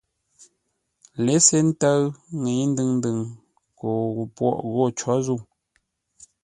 [1.25, 2.01] Lěsé ńtə́ʉ
[2.37, 3.17] ńŋə́i ndʉŋ-ndʉŋ
[3.79, 5.39] ko gho pwôghʼ ghô cǒ zə̂u.